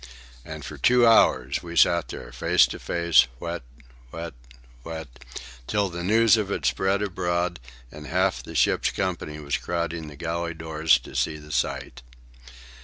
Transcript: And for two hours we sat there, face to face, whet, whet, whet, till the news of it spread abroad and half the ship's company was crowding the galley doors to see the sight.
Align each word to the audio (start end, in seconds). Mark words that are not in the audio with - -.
And 0.43 0.65
for 0.65 0.79
two 0.79 1.05
hours 1.05 1.61
we 1.61 1.75
sat 1.75 2.07
there, 2.07 2.31
face 2.31 2.65
to 2.65 2.79
face, 2.79 3.27
whet, 3.37 3.61
whet, 4.09 4.33
whet, 4.81 5.07
till 5.67 5.89
the 5.89 6.03
news 6.03 6.37
of 6.37 6.49
it 6.49 6.65
spread 6.65 7.03
abroad 7.03 7.59
and 7.91 8.07
half 8.07 8.41
the 8.41 8.55
ship's 8.55 8.89
company 8.89 9.37
was 9.37 9.57
crowding 9.57 10.07
the 10.07 10.15
galley 10.15 10.55
doors 10.55 10.97
to 11.01 11.15
see 11.15 11.37
the 11.37 11.51
sight. 11.51 12.01